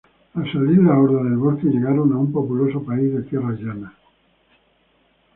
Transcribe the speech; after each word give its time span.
Al 0.41 0.45
salir 0.51 0.77
la 0.83 0.95
horda 0.99 1.19
del 1.23 1.35
bosque, 1.37 1.67
llegaron 1.67 2.11
a 2.11 2.17
un 2.17 2.31
populoso 2.33 2.81
país 2.83 3.13
de 3.13 3.21
tierras 3.21 3.59
llanas. 3.59 3.93